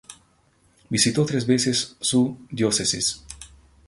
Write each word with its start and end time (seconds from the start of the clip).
Visitó 0.89 1.27
tres 1.27 1.45
veces 1.45 1.95
su 2.01 2.47
diócesis. 2.49 3.23